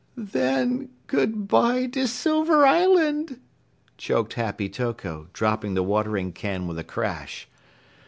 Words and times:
"Then, 0.17 0.89
goodbye 1.05 1.85
to 1.89 2.07
Silver 2.07 2.65
Island!" 2.65 3.39
choked 3.99 4.33
Happy 4.33 4.67
Toko, 4.67 5.27
dropping 5.31 5.75
the 5.75 5.83
watering 5.83 6.31
can 6.33 6.65
with 6.65 6.79
a 6.79 6.83
crash. 6.83 7.47